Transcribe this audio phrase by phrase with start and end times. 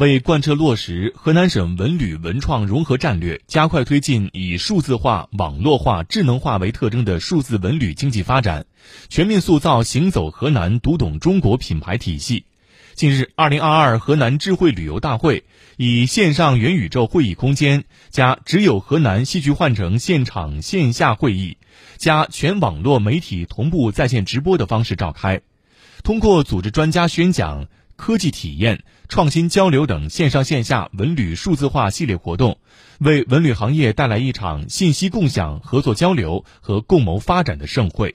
[0.00, 8.64] 为贯彻落实河南省文旅文创融合战略，加快推进以数字化、网络化、智能化为特征的数字文旅经济发展，
[9.10, 12.46] 全面塑造“行走河南，读懂中国”品牌体系。
[12.94, 15.44] 近日，二零二二河南智慧旅游大会
[15.76, 21.58] 以线上元宇宙会议空间加只有河南戏剧换乘现场线下会议
[21.98, 25.42] 加全网络媒体同步在线直播的方式召开，
[26.02, 27.68] 通过组织专家宣讲。
[28.00, 32.56] 科技体验、创新交流等线上线下文旅数字化系列活动，
[32.98, 38.14] 为文旅行业带来一场信息共享、合作交流和共谋发展的盛会。